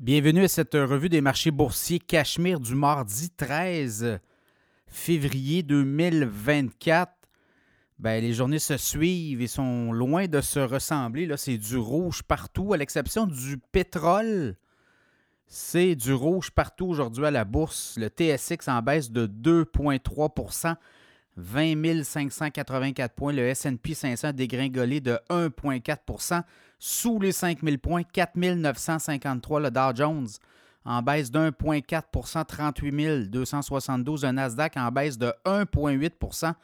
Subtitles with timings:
[0.00, 4.20] Bienvenue à cette revue des marchés boursiers Cachemire du mardi 13
[4.86, 7.10] février 2024.
[7.98, 11.28] Ben, les journées se suivent et sont loin de se ressembler.
[11.36, 14.56] C'est du rouge partout, à l'exception du pétrole.
[15.48, 17.98] C'est du rouge partout aujourd'hui à la bourse.
[17.98, 20.76] Le TSX en baisse de 2,3
[21.38, 23.32] 20 584 points.
[23.32, 26.42] Le SP 500 dégringolé de 1,4%
[26.80, 30.28] sous les 5000 points, 4953 le Dow Jones
[30.84, 36.54] en baisse de 1,4% 38 272 le Nasdaq en baisse de 1,8%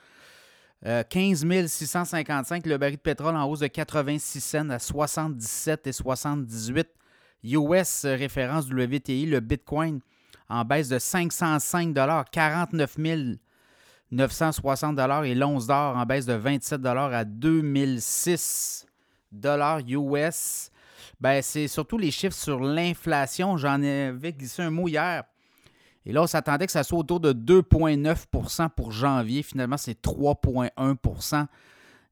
[1.09, 6.89] 15 655 le baril de pétrole en hausse de 86 cents à 77 et 78
[7.45, 10.01] US référence du WTI le Bitcoin
[10.49, 11.95] en baisse de 505
[12.31, 12.99] 49
[14.15, 18.87] 960 et l'once d'or en baisse de 27 à 2006
[19.33, 20.71] dollars US,
[21.21, 23.57] ben, c'est surtout les chiffres sur l'inflation.
[23.57, 25.25] J'en avais glissé un mot hier.
[26.07, 29.43] Et là, on s'attendait que ça soit autour de 2,9% pour janvier.
[29.43, 31.47] Finalement, c'est 3,1%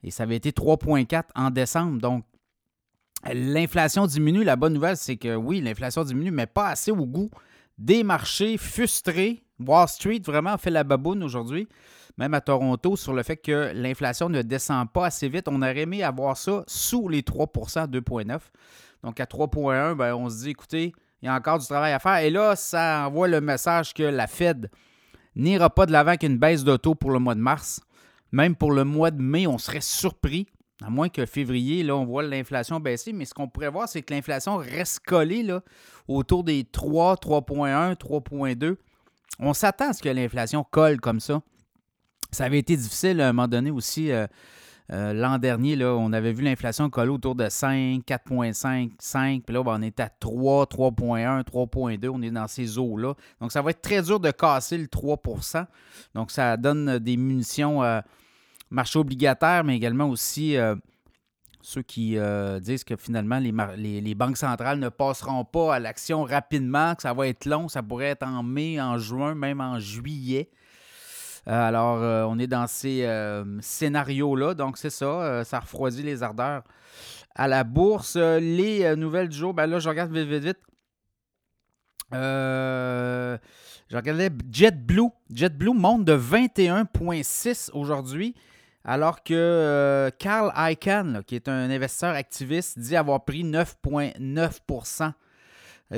[0.03, 2.01] Et ça avait été 3,4 en décembre.
[2.01, 2.25] Donc,
[3.31, 4.45] l'inflation diminue.
[4.45, 7.31] La bonne nouvelle, c'est que oui, l'inflation diminue, mais pas assez au goût
[7.79, 9.45] des marchés frustrés.
[9.67, 11.69] Wall Street vraiment fait la baboune aujourd'hui
[12.19, 15.49] même à Toronto, sur le fait que l'inflation ne descend pas assez vite.
[15.49, 18.39] On aurait aimé avoir ça sous les 3% 2,9
[19.03, 21.99] Donc à 3,1, ben, on se dit, écoutez, il y a encore du travail à
[21.99, 22.19] faire.
[22.19, 24.71] Et là, ça envoie le message que la Fed
[25.35, 27.81] n'ira pas de l'avant qu'une baisse de taux pour le mois de mars.
[28.31, 30.47] Même pour le mois de mai, on serait surpris,
[30.83, 33.13] à moins que février, là, on voit l'inflation baisser.
[33.13, 35.63] Mais ce qu'on pourrait voir, c'est que l'inflation reste collée là,
[36.09, 38.77] autour des 3, 3,1, 3,2.
[39.39, 41.41] On s'attend à ce que l'inflation colle comme ça.
[42.31, 44.11] Ça avait été difficile à un moment donné aussi.
[44.11, 44.27] Euh,
[44.91, 49.43] euh, l'an dernier, là, on avait vu l'inflation coller autour de 5, 4,5, 5.
[49.45, 52.09] Puis là, ben, on est à 3, 3,1, 3,2.
[52.09, 53.15] On est dans ces eaux-là.
[53.41, 55.67] Donc, ça va être très dur de casser le 3%
[56.15, 58.01] Donc, ça donne des munitions euh,
[58.71, 60.57] marché obligataire, mais également aussi
[61.63, 62.19] ceux qui
[62.61, 67.29] disent que finalement, les, banques centrales ne passeront pas à l'action rapidement, que ça va
[67.29, 67.69] être long.
[67.69, 70.51] Ça pourrait être en mai, en juin, même en juillet.
[71.49, 74.55] Euh, alors, euh, on est dans ces euh, scénarios-là.
[74.55, 75.45] Donc, c'est ça.
[75.45, 76.63] ça refroidit les ardeurs
[77.35, 78.17] à la bourse.
[78.17, 80.59] les nouvelles du jour, ben là, je regarde vite, vite, vite.
[82.13, 83.39] je
[83.97, 85.11] regardais JetBlue.
[85.33, 88.35] JetBlue monte de 21,6 aujourd'hui,
[88.85, 95.13] alors que Carl Icahn, qui est un investisseur activiste, dit avoir pris 9,9%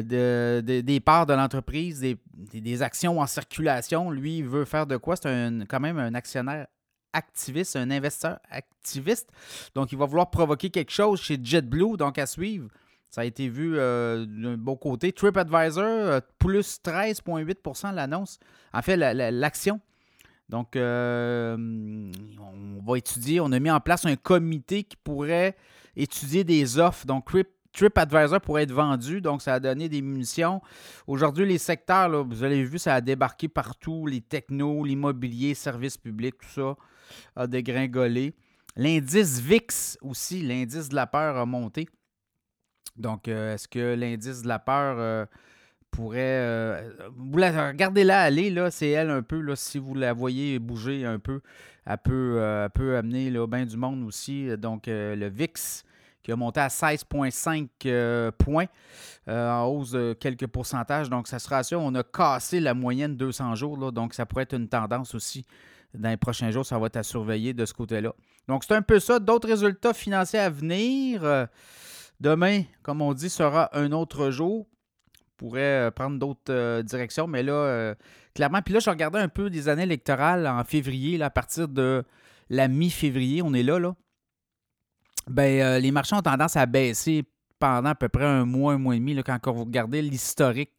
[0.02, 4.10] des parts de l'entreprise, des, actions en circulation.
[4.10, 5.16] Lui, il veut faire de quoi?
[5.16, 6.66] C'est quand même un actionnaire
[7.12, 9.30] activiste, un investisseur activiste.
[9.74, 12.68] Donc, il va vouloir provoquer quelque chose chez JetBlue, donc à suivre.
[13.08, 15.12] Ça a été vu euh, d'un bon côté.
[15.12, 18.40] TripAdvisor, euh, plus 13,8% l'annonce.
[18.72, 19.80] En fait, l'action.
[20.48, 21.56] Donc, euh,
[22.38, 23.40] on va étudier.
[23.40, 25.56] On a mis en place un comité qui pourrait
[25.96, 27.06] étudier des offres.
[27.06, 27.24] Donc,
[27.74, 30.62] TripAdvisor pourrait être vendu, donc ça a donné des munitions.
[31.06, 36.36] Aujourd'hui, les secteurs, vous avez vu, ça a débarqué partout, les technos, l'immobilier, services publics,
[36.38, 36.76] tout ça
[37.36, 38.34] a dégringolé.
[38.76, 41.88] L'indice VIX aussi, l'indice de la peur a monté.
[42.96, 45.26] Donc, euh, est-ce que l'indice de la peur euh,
[45.96, 46.20] pourrait...
[46.20, 46.90] Euh,
[47.32, 51.40] regardez-la aller, là, c'est elle un peu, là, si vous la voyez bouger un peu,
[51.86, 54.48] elle peut, peut amener là, bien du monde aussi.
[54.56, 55.84] Donc, le VIX
[56.24, 58.66] qui a monté à 16,5 euh, points
[59.28, 61.10] euh, en hausse de quelques pourcentages.
[61.10, 61.80] Donc, ça sera sûr.
[61.80, 63.92] On a cassé la moyenne 200 jours.
[63.92, 65.44] donc, ça pourrait être une tendance aussi
[65.92, 66.64] dans les prochains jours.
[66.64, 68.14] Ça va être à surveiller de ce côté-là.
[68.48, 69.18] Donc, c'est un peu ça.
[69.20, 71.22] D'autres résultats financiers à venir.
[71.22, 71.44] Euh,
[72.20, 74.66] demain, comme on dit, sera un autre jour.
[75.36, 77.26] Pourrait prendre d'autres directions.
[77.26, 77.94] Mais là,
[78.34, 82.04] clairement, puis là, je regardais un peu des années électorales en février, à partir de
[82.50, 83.42] la mi-février.
[83.42, 83.94] On est là, là
[85.28, 87.24] ben, euh, les marchés ont tendance à baisser
[87.58, 89.14] pendant à peu près un mois, un mois et demi.
[89.14, 90.72] Là, quand vous regardez l'historique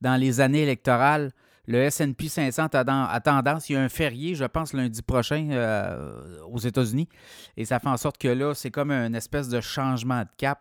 [0.00, 1.32] dans les années électorales,
[1.66, 6.40] le SP 500 a, tendance, il y a un férié, je pense, lundi prochain euh,
[6.50, 7.08] aux États-Unis.
[7.56, 10.60] Et ça fait en sorte que là, c'est comme une espèce de changement de cap.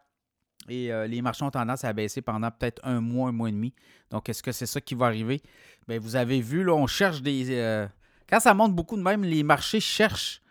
[0.70, 3.52] Et euh, les marchés ont tendance à baisser pendant peut-être un mois, un mois et
[3.52, 3.74] demi.
[4.10, 5.42] Donc, est-ce que c'est ça qui va arriver?
[5.88, 7.88] Bien, vous avez vu, là, on cherche des.
[8.30, 10.42] quand ça monte beaucoup de même, les marchés cherchent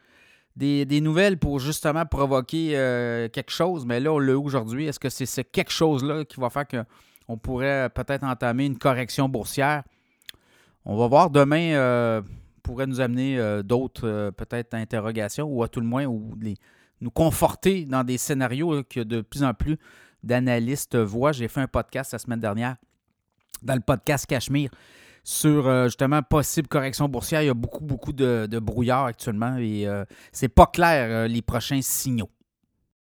[0.56, 4.86] des, nouvelles pour justement provoquer euh, quelque chose, mais là, on l'a aujourd'hui.
[4.86, 9.28] Est-ce que c'est ce quelque chose-là qui va faire qu'on pourrait peut-être entamer une correction
[9.28, 9.82] boursière?
[10.84, 12.22] On va voir demain, euh,
[12.62, 16.34] pourrait nous amener euh, d'autres peut-être interrogations ou à tout le moins ou
[17.00, 19.78] nous conforter dans des scénarios qui de plus en plus
[20.22, 21.32] d'analystes voient.
[21.32, 22.76] J'ai fait un podcast la semaine dernière,
[23.62, 24.70] dans le podcast Cachemire,
[25.24, 27.42] sur euh, justement possible correction boursière.
[27.42, 29.86] Il y a beaucoup, beaucoup de, brouillard actuellement et
[30.32, 32.30] c'est pas clair les prochains signaux.